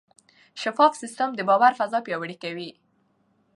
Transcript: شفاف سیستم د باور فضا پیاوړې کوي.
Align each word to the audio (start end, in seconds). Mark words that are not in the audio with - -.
شفاف 0.61 0.93
سیستم 1.01 1.29
د 1.35 1.41
باور 1.49 1.71
فضا 1.79 1.99
پیاوړې 2.05 2.35
کوي. 2.43 2.69